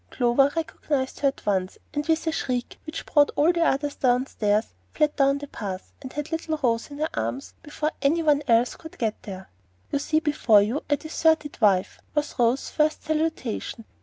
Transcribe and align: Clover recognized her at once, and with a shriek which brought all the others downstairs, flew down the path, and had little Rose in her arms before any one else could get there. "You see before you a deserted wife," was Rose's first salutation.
Clover 0.09 0.51
recognized 0.55 1.19
her 1.19 1.27
at 1.27 1.45
once, 1.45 1.77
and 1.93 2.07
with 2.07 2.25
a 2.25 2.31
shriek 2.31 2.79
which 2.87 3.05
brought 3.05 3.29
all 3.35 3.53
the 3.53 3.63
others 3.63 3.93
downstairs, 3.93 4.73
flew 4.95 5.07
down 5.09 5.37
the 5.37 5.45
path, 5.47 5.93
and 6.01 6.11
had 6.13 6.31
little 6.31 6.59
Rose 6.63 6.89
in 6.89 6.97
her 6.97 7.09
arms 7.13 7.53
before 7.61 7.91
any 8.01 8.23
one 8.23 8.41
else 8.47 8.75
could 8.75 8.97
get 8.97 9.21
there. 9.21 9.51
"You 9.91 9.99
see 9.99 10.19
before 10.19 10.63
you 10.63 10.81
a 10.89 10.97
deserted 10.97 11.61
wife," 11.61 11.99
was 12.15 12.33
Rose's 12.39 12.71
first 12.71 13.03
salutation. 13.03 13.85